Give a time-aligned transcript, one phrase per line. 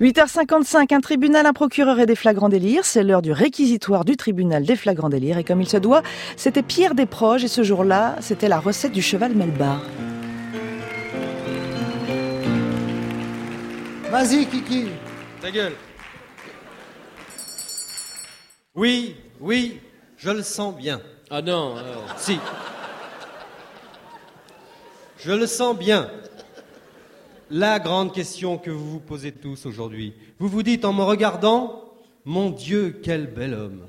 [0.00, 2.84] 8h55, un tribunal, un procureur et des flagrants délires.
[2.84, 5.38] C'est l'heure du réquisitoire du tribunal des flagrants délires.
[5.38, 6.04] Et comme il se doit,
[6.36, 9.82] c'était Pierre Desproges et ce jour-là, c'était la recette du cheval Melbar.
[14.12, 14.86] Vas-y, Kiki.
[15.42, 15.74] Ta gueule.
[18.76, 19.80] Oui, oui,
[20.16, 21.00] je le sens bien.
[21.28, 21.82] Ah non, euh,
[22.16, 22.38] Si.
[25.18, 26.08] Je le sens bien.
[27.50, 30.12] La grande question que vous vous posez tous aujourd'hui.
[30.38, 31.82] Vous vous dites en me regardant,
[32.26, 33.86] mon Dieu, quel bel homme.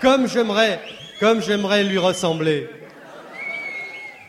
[0.00, 0.80] Comme j'aimerais,
[1.20, 2.66] comme j'aimerais lui ressembler.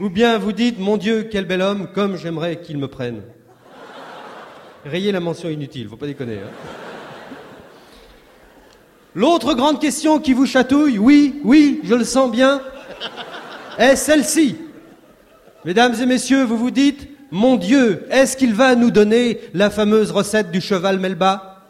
[0.02, 3.22] Ou bien vous dites, mon Dieu, quel bel homme, comme j'aimerais qu'il me prenne.
[4.84, 6.40] Rayez la mention inutile, faut pas déconner.
[6.40, 6.52] hein.
[9.16, 12.62] L'autre grande question qui vous chatouille, oui, oui, je le sens bien,
[13.78, 14.58] est celle-ci.
[15.66, 20.12] Mesdames et messieurs, vous vous dites, mon Dieu, est-ce qu'il va nous donner la fameuse
[20.12, 21.62] recette du cheval Melba?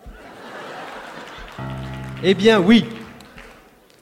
[2.24, 2.86] Eh bien oui.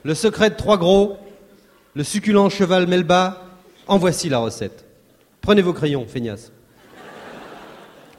[0.03, 1.17] Le secret de trois gros,
[1.93, 3.43] le succulent cheval Melba,
[3.87, 4.85] en voici la recette.
[5.41, 6.51] Prenez vos crayons, feignasse.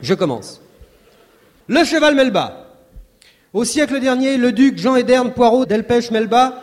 [0.01, 0.61] Je commence.
[1.69, 2.67] Le cheval Melba.
[3.53, 6.63] Au siècle dernier, le duc Jean Ederne Poirot d'Elpech Melba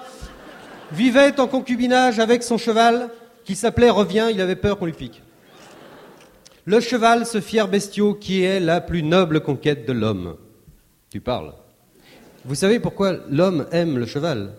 [0.91, 3.09] vivait en concubinage avec son cheval
[3.45, 5.21] qui s'appelait Revient, il avait peur qu'on lui pique.
[6.65, 10.35] Le cheval, ce fier bestiau qui est la plus noble conquête de l'homme.
[11.11, 11.53] Tu parles.
[12.45, 14.53] Vous savez pourquoi l'homme aime le cheval?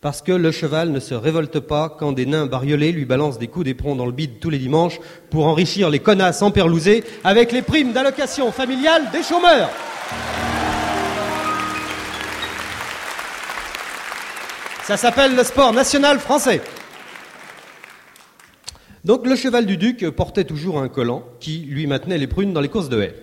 [0.00, 3.46] Parce que le cheval ne se révolte pas quand des nains bariolés lui balancent des
[3.46, 4.98] coups d'éperon dans le bide tous les dimanches
[5.30, 9.70] pour enrichir les connasses emperlousées avec les primes d'allocation familiale des chômeurs.
[14.84, 16.60] Ça s'appelle le sport national français.
[19.04, 22.60] Donc le cheval du duc portait toujours un collant qui lui maintenait les prunes dans
[22.60, 23.14] les courses de haie.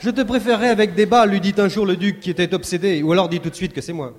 [0.00, 3.02] Je, te préférerais avec des bas, lui dit un jour le duc qui était obsédé,
[3.02, 4.12] ou alors dis tout de suite que c'est moi.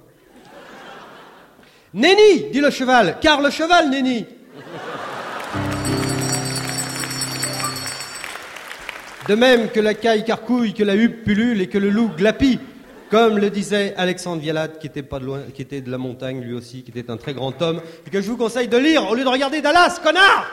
[1.93, 4.25] Nenni, dit le cheval, car le cheval, Nenni.
[9.27, 12.59] De même que la caille carcouille, que la huppe pullule et que le loup glapit,
[13.11, 17.17] comme le disait Alexandre Vialat, qui était de la montagne lui aussi, qui était un
[17.17, 19.99] très grand homme, et que je vous conseille de lire au lieu de regarder Dallas,
[20.03, 20.49] connard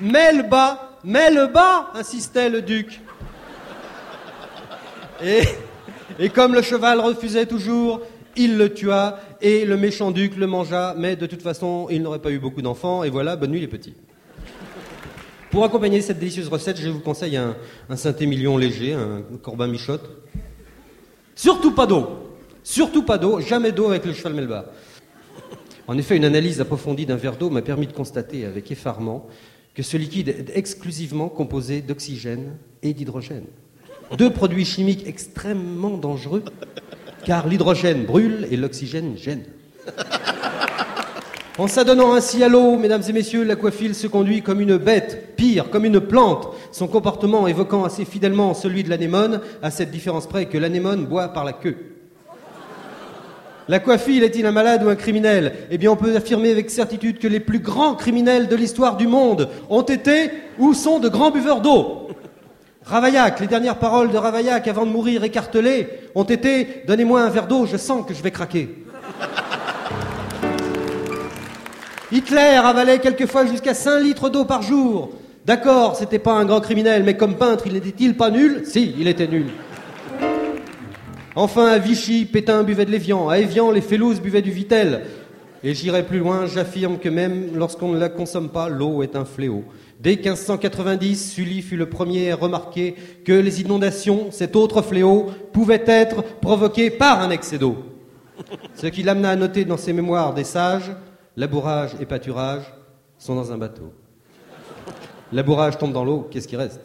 [0.00, 3.00] Mets le bas, mets le bas, insistait le duc.
[5.22, 8.02] Et comme le cheval refusait toujours,
[8.36, 12.20] il le tua et le méchant duc le mangea, mais de toute façon, il n'aurait
[12.20, 13.94] pas eu beaucoup d'enfants, et voilà, bonne nuit les petits.
[15.50, 17.56] Pour accompagner cette délicieuse recette, je vous conseille un,
[17.94, 20.08] Saint-Émilion léger, un Corbin Michotte.
[21.34, 22.08] Surtout pas d'eau.
[22.62, 24.66] Surtout pas d'eau, jamais d'eau avec le cheval Melba.
[25.86, 29.28] En effet, une analyse approfondie d'un verre d'eau m'a permis de constater avec effarement
[29.74, 33.44] que ce liquide est exclusivement composé d'oxygène et d'hydrogène.
[34.16, 36.42] Deux produits chimiques extrêmement dangereux,
[37.26, 39.42] car l'hydrogène brûle et l'oxygène gêne.
[41.58, 45.68] En s'adonnant ainsi à l'eau, mesdames et messieurs, l'aquafile se conduit comme une bête, pire,
[45.70, 50.46] comme une plante, son comportement évoquant assez fidèlement celui de l'anémone, à cette différence près
[50.46, 51.76] que l'anémone boit par la queue.
[53.68, 55.54] L'aquafile est-il un malade ou un criminel?
[55.72, 59.08] Eh bien, on peut affirmer avec certitude que les plus grands criminels de l'histoire du
[59.08, 62.06] monde ont été ou sont de grands buveurs d'eau.
[62.86, 67.48] Ravaillac, les dernières paroles de Ravaillac avant de mourir écartelé ont été Donnez-moi un verre
[67.48, 68.76] d'eau, je sens que je vais craquer.
[72.12, 75.10] Hitler avalait quelquefois jusqu'à 5 litres d'eau par jour.
[75.44, 78.62] D'accord, c'était pas un grand criminel, mais comme peintre, il n'était-il pas nul?
[78.64, 79.46] Si, il était nul.
[81.34, 83.28] Enfin, à Vichy, Pétain buvait de l'évian.
[83.28, 85.02] À Évian, les Félouzes buvaient du Vitel.
[85.66, 89.24] Et j'irai plus loin, j'affirme que même lorsqu'on ne la consomme pas, l'eau est un
[89.24, 89.64] fléau.
[89.98, 92.94] Dès 1590, Sully fut le premier à remarquer
[93.24, 97.78] que les inondations, cet autre fléau, pouvaient être provoquées par un excès d'eau.
[98.76, 100.92] Ce qui l'amena à noter dans ses mémoires des sages,
[101.34, 102.72] labourage et pâturage
[103.18, 103.92] sont dans un bateau.
[105.32, 106.80] Labourage tombe dans l'eau, qu'est-ce qui reste?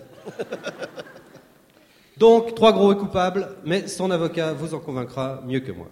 [2.17, 5.87] Donc, trois gros et coupables, mais son avocat vous en convaincra mieux que moi.